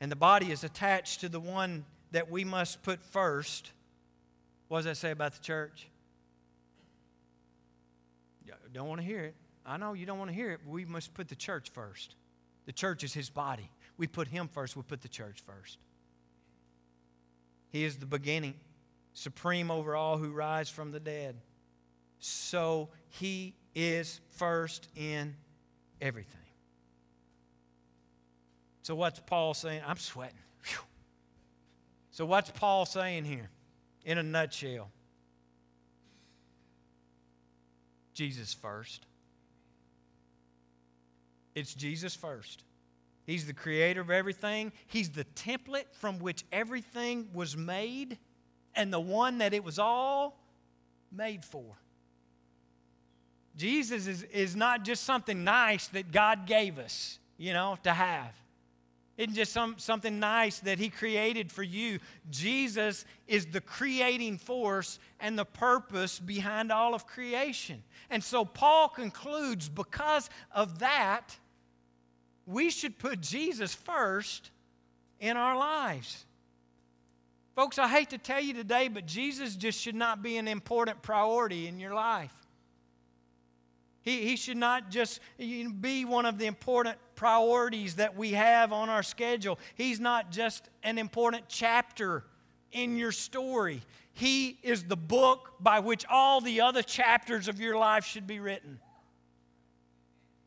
[0.00, 3.70] And the body is attached to the one that we must put first.
[4.68, 5.88] What does that say about the church?
[8.72, 9.34] Don't want to hear it.
[9.66, 10.60] I know you don't want to hear it.
[10.64, 12.14] But we must put the church first.
[12.66, 13.68] The church is His body.
[13.98, 15.78] We put Him first, we put the church first.
[17.70, 18.54] He is the beginning
[19.14, 21.36] supreme over all who rise from the dead.
[22.24, 25.34] So he is first in
[26.00, 26.38] everything.
[28.82, 29.82] So, what's Paul saying?
[29.84, 30.38] I'm sweating.
[30.66, 30.78] Whew.
[32.12, 33.50] So, what's Paul saying here
[34.04, 34.92] in a nutshell?
[38.14, 39.04] Jesus first.
[41.56, 42.62] It's Jesus first.
[43.26, 44.70] He's the creator of everything.
[44.86, 48.16] He's the template from which everything was made
[48.76, 50.38] and the one that it was all
[51.10, 51.81] made for.
[53.56, 58.34] Jesus is, is not just something nice that God gave us, you know, to have.
[59.18, 61.98] It's just some, something nice that He created for you.
[62.30, 67.82] Jesus is the creating force and the purpose behind all of creation.
[68.08, 71.36] And so Paul concludes because of that,
[72.46, 74.50] we should put Jesus first
[75.20, 76.24] in our lives.
[77.54, 81.02] Folks, I hate to tell you today, but Jesus just should not be an important
[81.02, 82.34] priority in your life.
[84.02, 88.88] He, he should not just be one of the important priorities that we have on
[88.88, 89.58] our schedule.
[89.74, 92.24] He's not just an important chapter
[92.72, 93.82] in your story.
[94.12, 98.40] He is the book by which all the other chapters of your life should be
[98.40, 98.80] written.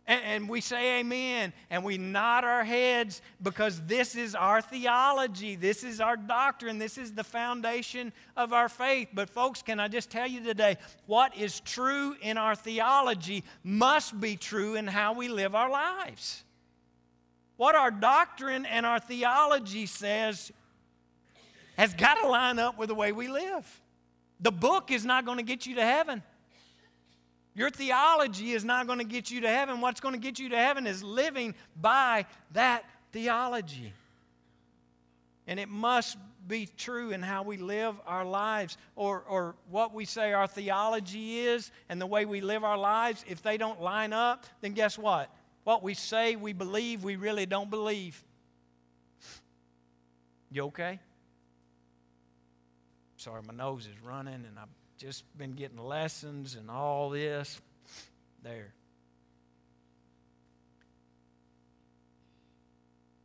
[0.08, 5.56] And, and we say amen and we nod our heads because this is our theology.
[5.56, 6.78] This is our doctrine.
[6.78, 9.10] This is the foundation of our faith.
[9.14, 14.20] But, folks, can I just tell you today what is true in our theology must
[14.20, 16.44] be true in how we live our lives.
[17.58, 20.52] What our doctrine and our theology says
[21.78, 23.82] has got to line up with the way we live.
[24.40, 26.22] The book is not going to get you to heaven.
[27.56, 29.80] Your theology is not going to get you to heaven.
[29.80, 33.94] What's going to get you to heaven is living by that theology.
[35.48, 40.04] And it must be true in how we live our lives or, or what we
[40.06, 43.24] say our theology is and the way we live our lives.
[43.28, 45.34] If they don't line up, then guess what?
[45.64, 48.22] What we say we believe, we really don't believe.
[50.52, 51.00] You okay?
[53.18, 57.60] Sorry, my nose is running and I'm just been getting lessons and all this
[58.44, 58.74] there.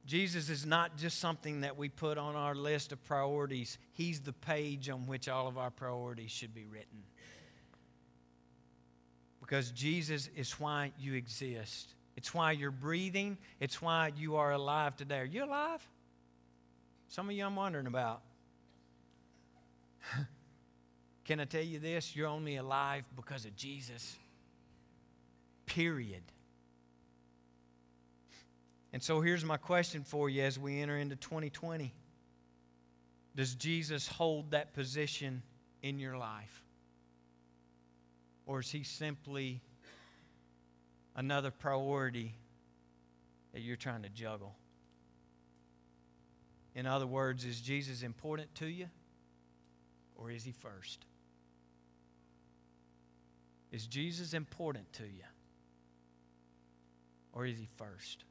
[0.07, 4.33] Jesus is not just something that we put on our list of priorities, He's the
[4.33, 7.05] page on which all of our priorities should be written.
[9.41, 11.95] Because Jesus is why you exist.
[12.17, 13.39] It's why you're breathing.
[13.61, 15.21] It's why you are alive today.
[15.21, 15.87] Are you alive?
[17.09, 18.23] Some of you I'm wondering about.
[21.31, 22.17] Can I tell you this?
[22.17, 24.19] You're only alive because of Jesus.
[25.65, 26.25] Period.
[28.93, 31.95] And so here's my question for you as we enter into 2020
[33.37, 35.45] Does Jesus hold that position
[35.85, 36.65] in your life?
[38.45, 39.61] Or is he simply
[41.15, 42.35] another priority
[43.53, 44.57] that you're trying to juggle?
[46.75, 48.89] In other words, is Jesus important to you?
[50.17, 51.07] Or is he first?
[53.73, 55.25] Is Jesus important to you?
[57.33, 58.25] Or is he first?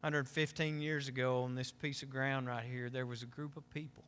[0.00, 3.68] 115 years ago, on this piece of ground right here, there was a group of
[3.70, 4.04] people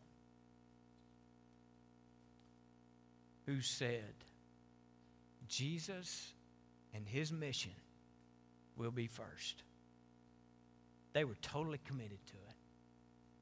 [3.46, 4.14] who said,
[5.48, 6.32] Jesus
[6.94, 7.72] and his mission
[8.76, 9.62] will be first.
[11.12, 12.56] They were totally committed to it,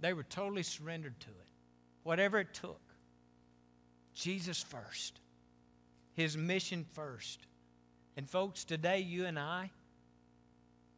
[0.00, 1.48] they were totally surrendered to it.
[2.02, 2.80] Whatever it took,
[4.14, 5.20] Jesus first
[6.18, 7.38] his mission first.
[8.16, 9.70] And folks, today you and I,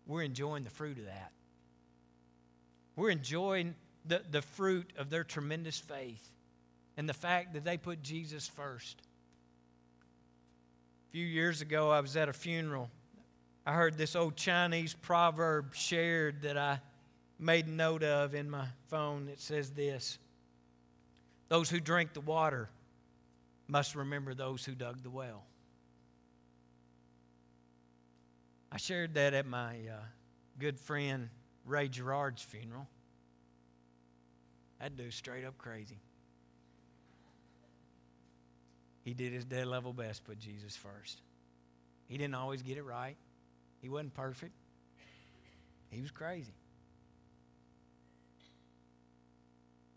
[0.07, 1.31] we're enjoying the fruit of that.
[2.97, 3.75] We're enjoying
[4.07, 6.27] the, the fruit of their tremendous faith
[6.97, 9.03] and the fact that they put Jesus first.
[11.11, 12.89] A few years ago, I was at a funeral.
[13.67, 16.81] I heard this old Chinese proverb shared that I
[17.39, 19.29] made note of in my phone.
[19.29, 20.19] It says this
[21.51, 22.71] Those who drink the water
[23.71, 25.45] must remember those who dug the well.
[28.73, 30.05] I shared that at my uh,
[30.59, 31.29] good friend
[31.65, 32.89] Ray Gerard's funeral.
[34.81, 36.01] That dude's straight up crazy.
[39.03, 41.23] He did his dead level best, put Jesus first.
[42.07, 43.17] He didn't always get it right.
[43.81, 44.53] He wasn't perfect.
[45.91, 46.55] He was crazy.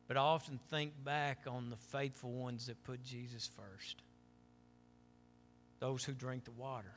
[0.07, 4.01] But I often think back on the faithful ones that put Jesus first
[5.79, 6.93] those who drink the water.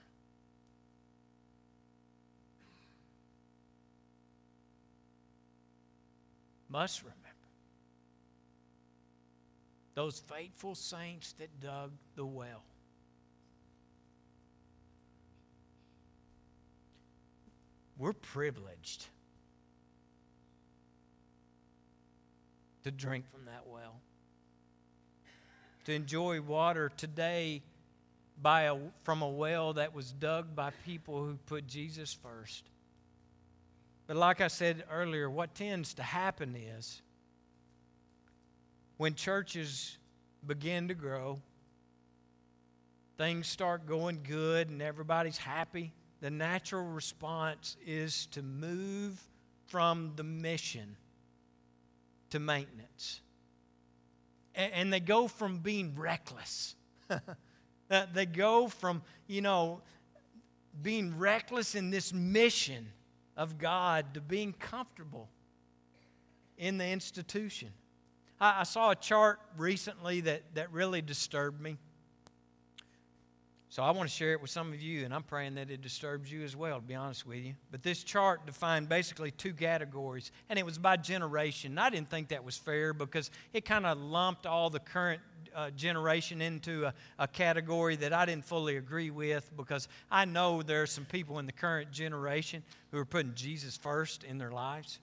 [6.69, 7.23] Must remember
[9.95, 12.63] those faithful saints that dug the well.
[17.99, 19.07] We're privileged
[22.87, 23.97] to drink from that well,
[25.85, 27.61] to enjoy water today
[28.41, 32.71] by a, from a well that was dug by people who put Jesus first.
[34.07, 37.03] But like I said earlier, what tends to happen is
[38.99, 39.99] when churches
[40.47, 41.41] begin to grow,
[43.19, 49.21] things start going good and everybody's happy, the natural response is to move
[49.67, 50.97] from the mission
[52.31, 53.21] to maintenance.
[54.55, 56.75] And, they go from being reckless.
[57.89, 59.81] Uh, they go from, you know,
[60.83, 62.89] being reckless in this mission
[63.37, 65.29] of God to being comfortable
[66.59, 67.69] in the institution.
[68.41, 71.79] I, I saw a chart recently that, that really disturbed me.
[73.77, 75.83] So I want to share it with some of you, and I'm praying that it
[75.83, 77.53] disturbs you as well, to be honest with you.
[77.71, 81.73] But this chart defined basically two categories, and it was by generation.
[81.73, 85.21] And I didn't think that was fair because it kind of lumped all the current
[85.55, 90.63] uh, generation into a, a category that I didn't fully agree with because I know
[90.63, 92.63] there are some people in the current generation
[92.93, 95.01] who are putting Jesus first in their lives.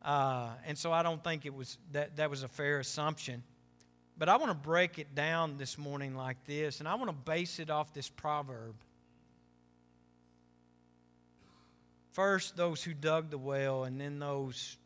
[0.00, 3.42] Uh, and so I don't think it was that, that was a fair assumption.
[4.20, 7.14] But I want to break it down this morning like this, and I want to
[7.14, 8.74] base it off this proverb.
[12.12, 14.76] First, those who dug the well, and then those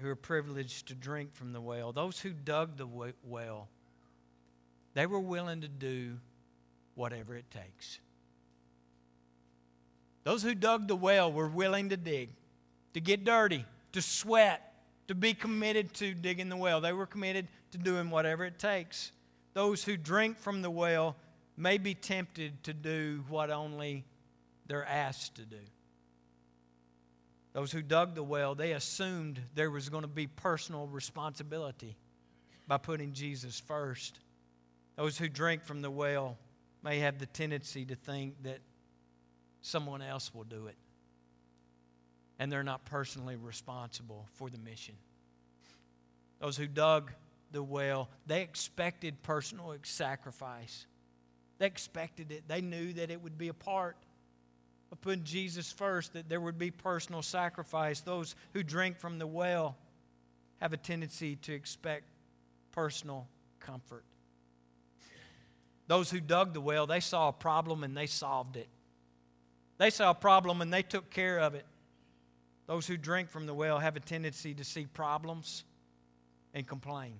[0.00, 1.92] who are privileged to drink from the well.
[1.92, 3.68] Those who dug the well,
[4.92, 6.18] they were willing to do
[6.94, 8.00] whatever it takes.
[10.24, 12.28] Those who dug the well were willing to dig,
[12.92, 14.73] to get dirty, to sweat,
[15.08, 16.80] to be committed to digging the well.
[16.80, 19.12] They were committed to doing whatever it takes.
[19.52, 21.16] Those who drink from the well
[21.56, 24.04] may be tempted to do what only
[24.66, 25.60] they're asked to do.
[27.52, 31.96] Those who dug the well, they assumed there was going to be personal responsibility
[32.66, 34.18] by putting Jesus first.
[34.96, 36.36] Those who drink from the well
[36.82, 38.58] may have the tendency to think that
[39.60, 40.76] someone else will do it
[42.38, 44.94] and they're not personally responsible for the mission.
[46.40, 47.12] Those who dug
[47.52, 50.86] the well, they expected personal sacrifice.
[51.58, 52.44] They expected it.
[52.48, 53.96] They knew that it would be a part
[54.90, 58.00] of putting Jesus first, that there would be personal sacrifice.
[58.00, 59.76] Those who drink from the well
[60.60, 62.04] have a tendency to expect
[62.72, 63.28] personal
[63.60, 64.04] comfort.
[65.86, 68.68] Those who dug the well, they saw a problem and they solved it.
[69.78, 71.66] They saw a problem and they took care of it.
[72.66, 75.64] Those who drink from the well have a tendency to see problems
[76.54, 77.14] and complain.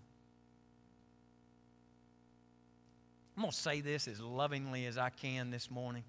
[3.36, 6.04] I'm going to say this as lovingly as I can this morning.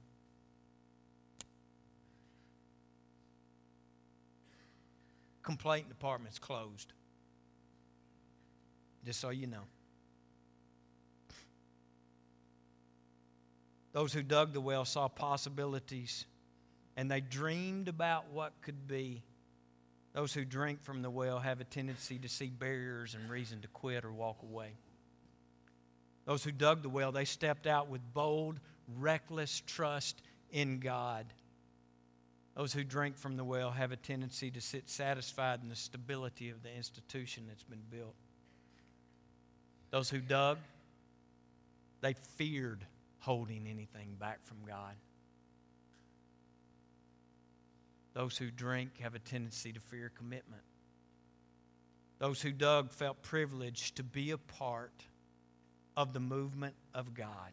[5.41, 6.93] Complaint department's closed.
[9.03, 9.63] Just so you know.
[13.91, 16.25] Those who dug the well saw possibilities
[16.95, 19.23] and they dreamed about what could be.
[20.13, 23.67] Those who drink from the well have a tendency to see barriers and reason to
[23.67, 24.71] quit or walk away.
[26.25, 28.59] Those who dug the well, they stepped out with bold,
[28.97, 31.25] reckless trust in God.
[32.55, 36.49] Those who drink from the well have a tendency to sit satisfied in the stability
[36.49, 38.15] of the institution that's been built.
[39.91, 40.57] Those who dug,
[41.99, 42.85] they feared
[43.19, 44.93] holding anything back from God.
[48.15, 50.63] Those who drink have a tendency to fear commitment.
[52.17, 54.93] Those who dug felt privileged to be a part
[55.97, 57.51] of the movement of God.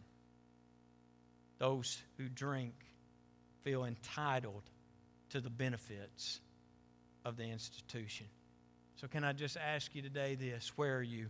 [1.59, 2.75] Those who drink
[3.65, 4.63] feel entitled
[5.31, 6.41] to the benefits
[7.25, 8.27] of the institution.
[8.97, 10.73] So, can I just ask you today this?
[10.77, 11.27] Where are you?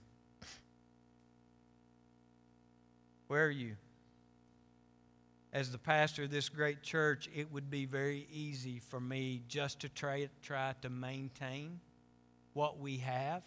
[3.29, 3.77] Where are you?
[5.53, 9.81] As the pastor of this great church, it would be very easy for me just
[9.81, 11.79] to try, try to maintain
[12.55, 13.43] what we have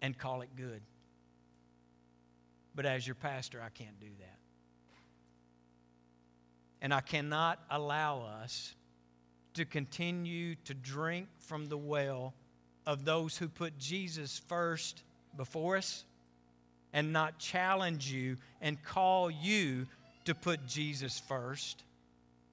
[0.00, 0.80] and call it good.
[2.74, 4.38] But as your pastor, I can't do that.
[6.80, 8.74] And I cannot allow us
[9.54, 12.34] to continue to drink from the well
[12.86, 15.02] of those who put Jesus first
[15.36, 16.04] before us
[16.92, 19.86] and not challenge you and call you
[20.26, 21.82] to put Jesus first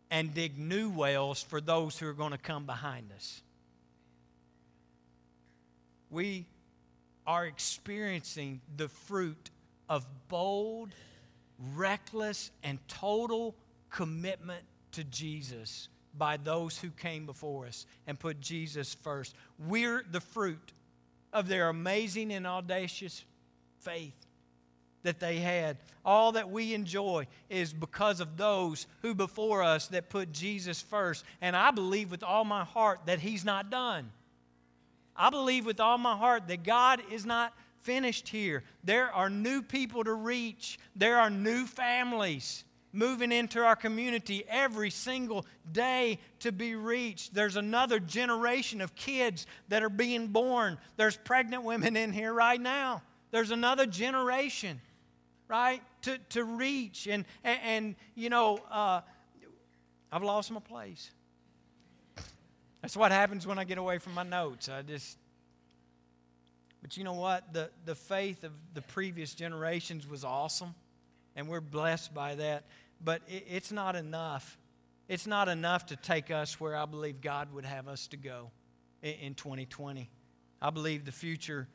[0.09, 3.41] and dig new wells for those who are going to come behind us.
[6.09, 6.45] We
[7.25, 9.49] are experiencing the fruit
[9.89, 10.89] of bold,
[11.75, 13.55] reckless, and total
[13.89, 19.33] commitment to Jesus by those who came before us and put Jesus first.
[19.57, 20.73] We're the fruit
[21.31, 23.23] of their amazing and audacious
[23.79, 24.13] faith
[25.03, 25.77] that they had.
[26.03, 31.23] All that we enjoy is because of those who before us that put Jesus first.
[31.41, 34.11] And I believe with all my heart that He's not done.
[35.15, 38.63] I believe with all my heart that God is not finished here.
[38.83, 44.91] There are new people to reach, there are new families moving into our community every
[44.91, 47.33] single day to be reached.
[47.33, 50.77] There's another generation of kids that are being born.
[50.95, 53.01] There's pregnant women in here right now.
[53.31, 54.79] There's another generation,
[55.47, 57.07] right, to, to reach.
[57.07, 59.01] And, and, and you know, uh,
[60.11, 61.11] I've lost my place.
[62.81, 64.69] That's what happens when I get away from my notes.
[64.69, 65.17] I just.
[66.81, 67.53] But you know what?
[67.53, 70.75] The, the faith of the previous generations was awesome,
[71.35, 72.65] and we're blessed by that.
[73.01, 74.57] But it, it's not enough.
[75.07, 78.51] It's not enough to take us where I believe God would have us to go
[79.01, 80.09] in, in 2020.
[80.61, 81.67] I believe the future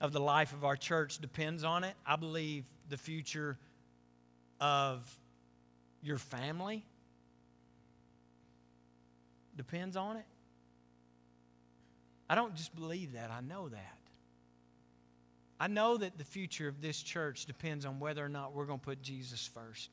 [0.00, 1.94] of the life of our church depends on it.
[2.06, 3.56] I believe the future
[4.60, 5.00] of
[6.02, 6.84] your family
[9.56, 10.24] depends on it.
[12.30, 13.96] I don't just believe that, I know that.
[15.60, 18.78] I know that the future of this church depends on whether or not we're going
[18.78, 19.90] to put Jesus first.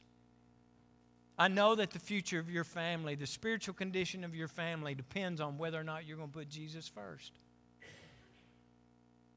[1.38, 5.42] I know that the future of your family, the spiritual condition of your family, depends
[5.42, 7.32] on whether or not you're going to put Jesus first.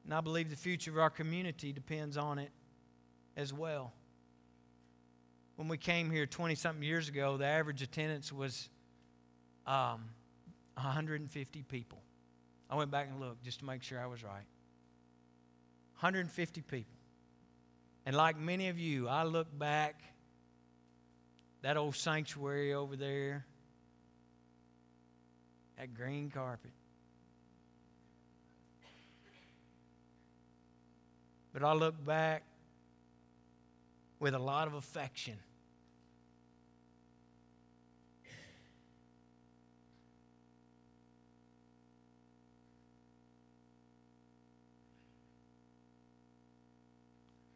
[0.05, 2.51] And I believe the future of our community depends on it
[3.37, 3.93] as well.
[5.55, 8.69] When we came here 20 something years ago, the average attendance was
[9.67, 10.05] um,
[10.75, 12.01] 150 people.
[12.69, 14.47] I went back and looked just to make sure I was right.
[15.99, 16.95] 150 people.
[18.05, 20.01] And like many of you, I look back,
[21.61, 23.45] that old sanctuary over there,
[25.77, 26.71] that green carpet.
[31.53, 32.43] But I look back
[34.19, 35.37] with a lot of affection.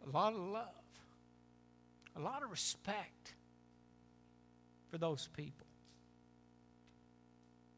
[0.06, 0.68] A lot of love,
[2.16, 3.34] a lot of respect
[4.92, 5.66] for those people,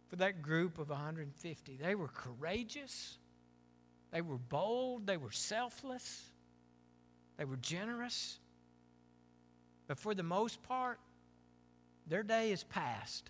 [0.09, 1.77] for that group of 150.
[1.77, 3.17] They were courageous,
[4.15, 6.23] they were bold, they were selfless,
[7.37, 8.39] they were generous.
[9.87, 10.99] But for the most part,
[12.07, 13.29] their day is past.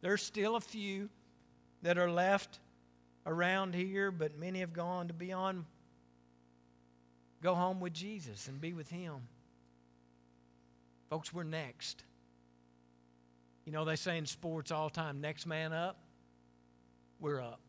[0.00, 1.08] There's still a few
[1.82, 2.58] that are left
[3.26, 5.64] around here, but many have gone to be on
[7.40, 9.14] Go home with Jesus and be with Him.
[11.08, 12.02] Folks, we're next.
[13.64, 16.00] You know, they say in sports all the time next man up,
[17.20, 17.60] we're up.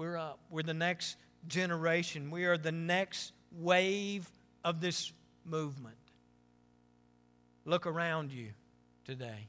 [0.00, 0.40] We're up.
[0.48, 2.30] We're the next generation.
[2.30, 4.26] We are the next wave
[4.64, 5.12] of this
[5.44, 5.98] movement.
[7.66, 8.48] Look around you
[9.04, 9.48] today.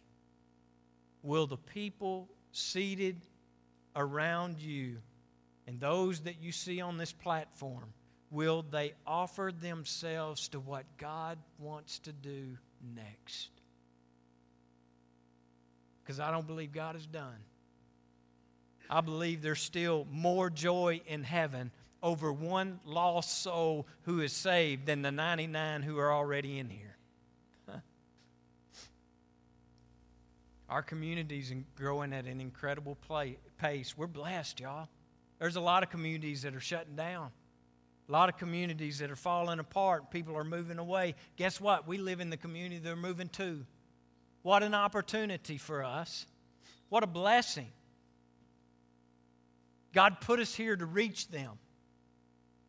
[1.24, 3.16] Will the people seated
[3.96, 4.98] around you
[5.68, 7.94] and those that you see on this platform
[8.30, 12.58] will they offer themselves to what God wants to do
[12.94, 13.52] next?
[16.04, 17.40] Because I don't believe God is done.
[18.92, 21.72] I believe there's still more joy in heaven
[22.04, 26.98] over one lost soul who is saved than the 99 who are already in here.
[30.68, 32.98] Our community's growing at an incredible
[33.58, 33.98] pace.
[33.98, 34.88] We're blessed, y'all.
[35.38, 37.32] There's a lot of communities that are shutting down.
[38.08, 41.16] A lot of communities that are falling apart, people are moving away.
[41.36, 41.88] Guess what?
[41.88, 43.66] We live in the community they're moving to.
[44.44, 46.26] What an opportunity for us.
[46.88, 47.68] What a blessing.
[49.94, 51.60] God put us here to reach them.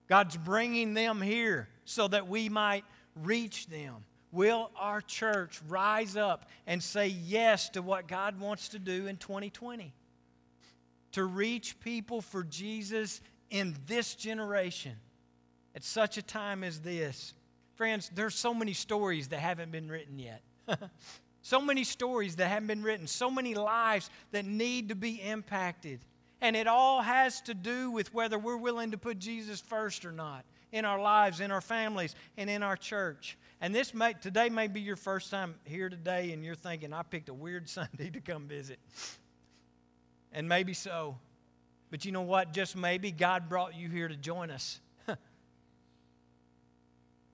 [0.08, 4.04] God's bringing them here so that we might reach them.
[4.30, 9.16] Will our church rise up and say yes to what God wants to do in
[9.16, 9.92] 2020?
[11.12, 13.20] To reach people for Jesus
[13.50, 14.92] in this generation
[15.74, 17.34] at such a time as this.
[17.74, 20.42] Friends, there's so many stories that haven't been written yet.
[21.42, 26.00] so many stories that haven't been written, so many lives that need to be impacted.
[26.42, 30.10] And it all has to do with whether we're willing to put Jesus first or
[30.10, 33.38] not in our lives, in our families, and in our church.
[33.60, 37.04] And this may, today may be your first time here today, and you're thinking, I
[37.04, 38.80] picked a weird Sunday to come visit.
[40.32, 41.16] And maybe so.
[41.92, 42.52] But you know what?
[42.52, 44.80] Just maybe God brought you here to join us.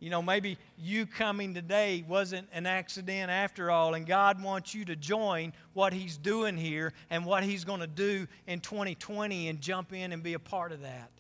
[0.01, 4.85] You know, maybe you coming today wasn't an accident after all, and God wants you
[4.85, 9.61] to join what He's doing here and what He's going to do in 2020 and
[9.61, 11.11] jump in and be a part of that.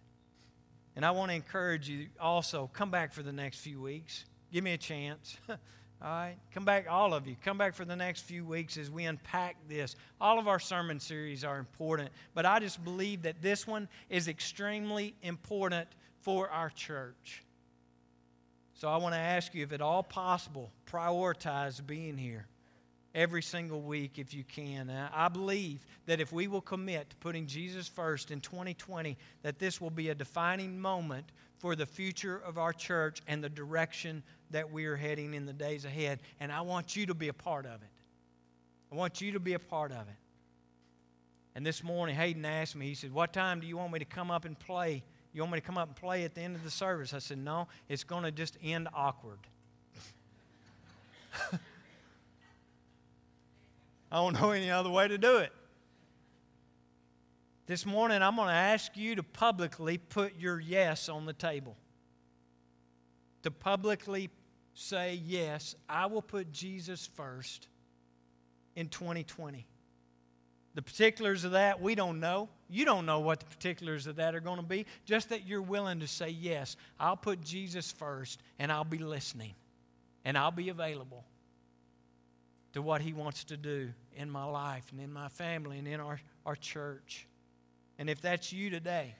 [0.94, 4.24] And I want to encourage you also come back for the next few weeks.
[4.52, 5.36] Give me a chance.
[5.48, 5.56] All
[6.08, 6.36] right?
[6.54, 7.34] Come back, all of you.
[7.44, 9.96] Come back for the next few weeks as we unpack this.
[10.20, 14.28] All of our sermon series are important, but I just believe that this one is
[14.28, 15.88] extremely important
[16.20, 17.42] for our church.
[18.78, 22.46] So I want to ask you, if at all possible, prioritize being here
[23.12, 24.88] every single week if you can.
[25.12, 29.80] I believe that if we will commit to putting Jesus first in 2020, that this
[29.80, 31.26] will be a defining moment
[31.58, 34.22] for the future of our church and the direction
[34.52, 36.20] that we are heading in the days ahead.
[36.38, 37.90] And I want you to be a part of it.
[38.92, 40.16] I want you to be a part of it.
[41.56, 44.04] And this morning, Hayden asked me, he said, What time do you want me to
[44.04, 45.02] come up and play?
[45.32, 47.12] You want me to come up and play at the end of the service?
[47.12, 49.38] I said, No, it's going to just end awkward.
[54.10, 55.52] I don't know any other way to do it.
[57.66, 61.76] This morning, I'm going to ask you to publicly put your yes on the table.
[63.42, 64.30] To publicly
[64.72, 67.68] say, Yes, I will put Jesus first
[68.74, 69.66] in 2020.
[70.74, 72.48] The particulars of that, we don't know.
[72.68, 74.86] You don't know what the particulars of that are going to be.
[75.04, 79.54] Just that you're willing to say, Yes, I'll put Jesus first and I'll be listening
[80.24, 81.24] and I'll be available
[82.74, 86.00] to what He wants to do in my life and in my family and in
[86.00, 87.26] our, our church.
[87.98, 89.14] And if that's you today,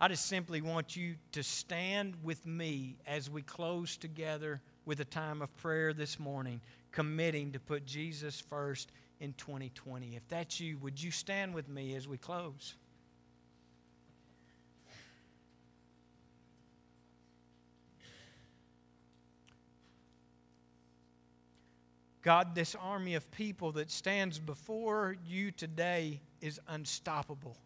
[0.00, 5.04] I just simply want you to stand with me as we close together with a
[5.04, 6.60] time of prayer this morning,
[6.92, 10.16] committing to put Jesus first in 2020.
[10.16, 12.74] If that's you, would you stand with me as we close?
[22.22, 27.56] God, this army of people that stands before you today is unstoppable.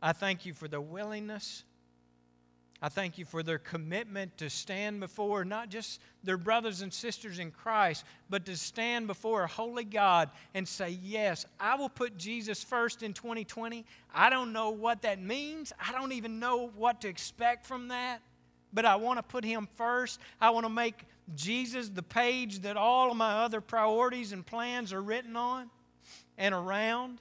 [0.00, 1.64] I thank you for the willingness.
[2.84, 7.38] I thank you for their commitment to stand before not just their brothers and sisters
[7.38, 12.18] in Christ, but to stand before a holy God and say, Yes, I will put
[12.18, 13.86] Jesus first in 2020.
[14.14, 18.20] I don't know what that means, I don't even know what to expect from that,
[18.74, 20.20] but I want to put Him first.
[20.38, 24.92] I want to make Jesus the page that all of my other priorities and plans
[24.92, 25.70] are written on
[26.36, 27.18] and around.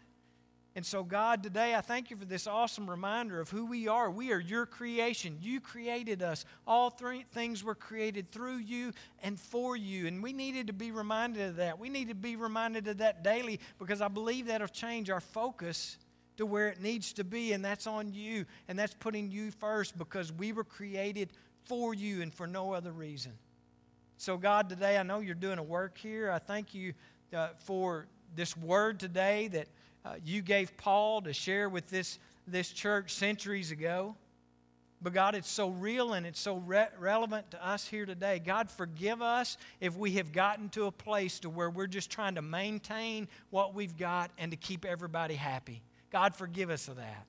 [0.76, 4.10] And so, God, today I thank you for this awesome reminder of who we are.
[4.10, 5.38] We are your creation.
[5.40, 6.46] You created us.
[6.66, 10.08] All three things were created through you and for you.
[10.08, 11.78] And we needed to be reminded of that.
[11.78, 15.98] We need to be reminded of that daily because I believe that'll change our focus
[16.38, 18.46] to where it needs to be, and that's on you.
[18.68, 21.30] And that's putting you first because we were created
[21.66, 23.34] for you and for no other reason.
[24.18, 26.32] So, God, today I know you're doing a work here.
[26.32, 26.94] I thank you
[27.32, 29.68] uh, for this word today that
[30.06, 34.16] uh, you gave Paul to share with this, this church centuries ago.
[35.02, 38.40] But God, it's so real and it's so re- relevant to us here today.
[38.40, 42.36] God, forgive us if we have gotten to a place to where we're just trying
[42.36, 45.82] to maintain what we've got and to keep everybody happy.
[46.10, 47.26] God, forgive us of that.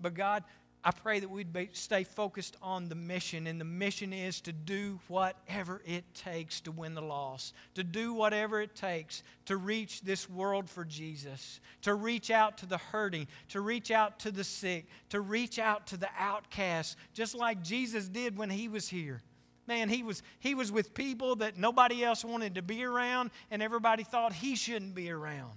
[0.00, 0.44] But God,
[0.82, 4.52] I pray that we'd be, stay focused on the mission, and the mission is to
[4.52, 10.00] do whatever it takes to win the lost, to do whatever it takes to reach
[10.00, 14.42] this world for Jesus, to reach out to the hurting, to reach out to the
[14.42, 19.20] sick, to reach out to the outcasts, just like Jesus did when he was here.
[19.66, 23.62] Man, he was, he was with people that nobody else wanted to be around, and
[23.62, 25.52] everybody thought he shouldn't be around.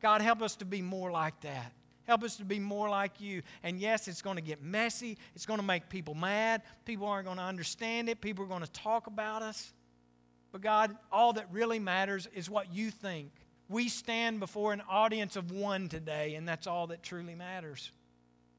[0.00, 1.72] God, help us to be more like that.
[2.08, 3.42] Help us to be more like you.
[3.62, 5.18] And yes, it's going to get messy.
[5.34, 6.62] It's going to make people mad.
[6.86, 8.22] People aren't going to understand it.
[8.22, 9.74] People are going to talk about us.
[10.50, 13.30] But God, all that really matters is what you think.
[13.68, 17.92] We stand before an audience of one today, and that's all that truly matters.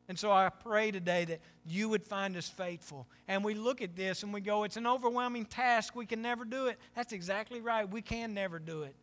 [0.08, 3.08] And so I pray today that you would find us faithful.
[3.28, 5.95] And we look at this and we go, it's an overwhelming task.
[5.95, 6.78] We can never do it.
[6.95, 7.89] That's exactly right.
[7.89, 8.95] We can never do it.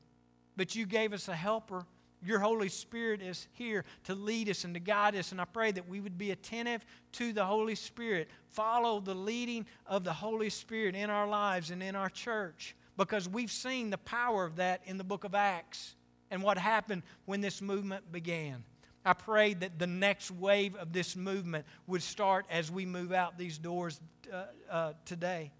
[0.56, 1.84] But you gave us a helper
[2.26, 5.32] your Holy Spirit is here to lead us and to guide us.
[5.32, 9.66] And I pray that we would be attentive to the Holy Spirit, follow the leading
[9.86, 13.98] of the Holy Spirit in our lives and in our church, because we've seen the
[13.98, 15.94] power of that in the book of Acts
[16.30, 18.64] and what happened when this movement began.
[19.04, 23.38] I pray that the next wave of this movement would start as we move out
[23.38, 24.00] these doors
[24.32, 25.52] uh, uh, today.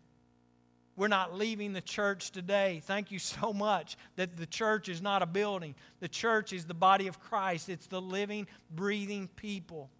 [0.97, 2.81] We're not leaving the church today.
[2.85, 5.75] Thank you so much that the church is not a building.
[6.01, 9.91] The church is the body of Christ, it's the living, breathing people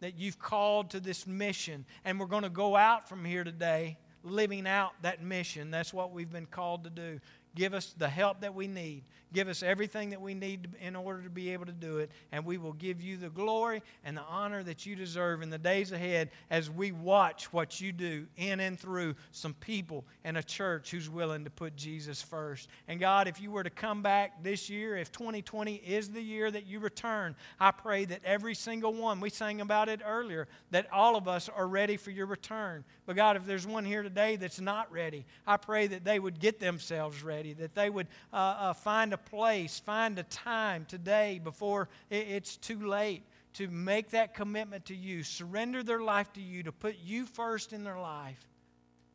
[0.00, 1.84] that you've called to this mission.
[2.04, 5.70] And we're going to go out from here today living out that mission.
[5.70, 7.20] That's what we've been called to do.
[7.54, 9.04] Give us the help that we need.
[9.32, 12.10] Give us everything that we need in order to be able to do it.
[12.32, 15.58] And we will give you the glory and the honor that you deserve in the
[15.58, 20.42] days ahead as we watch what you do in and through some people and a
[20.42, 22.68] church who's willing to put Jesus first.
[22.88, 26.50] And God, if you were to come back this year, if 2020 is the year
[26.50, 30.92] that you return, I pray that every single one, we sang about it earlier, that
[30.92, 32.84] all of us are ready for your return.
[33.06, 36.38] But God, if there's one here today that's not ready, I pray that they would
[36.38, 41.40] get themselves ready, that they would uh, uh, find a place, find a time today
[41.42, 43.22] before it's too late
[43.54, 47.72] to make that commitment to you, surrender their life to you, to put you first
[47.72, 48.46] in their life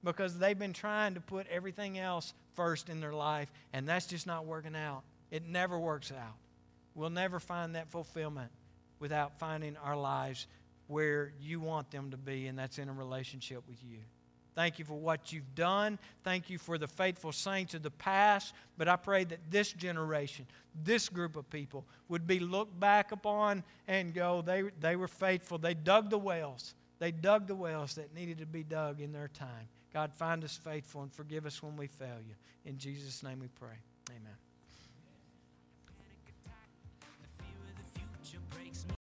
[0.03, 4.28] because they've been trying to put everything else first in their life, and that's just
[4.28, 5.03] not working out.
[5.32, 6.36] It never works out.
[6.95, 8.51] We'll never find that fulfillment
[8.99, 10.47] without finding our lives
[10.88, 13.99] where you want them to be, and that's in a relationship with you.
[14.58, 15.99] Thank you for what you've done.
[16.24, 18.55] Thank you for the faithful saints of the past.
[18.76, 20.47] But I pray that this generation,
[20.84, 25.60] this group of people, would be looked back upon and go, they, they were faithful.
[25.60, 26.74] They dug the wells.
[26.97, 29.68] They dug the wells that needed to be dug in their time.
[29.93, 32.34] God, find us faithful and forgive us when we fail you.
[32.66, 33.78] In Jesus' name we pray.
[34.10, 34.46] Amen.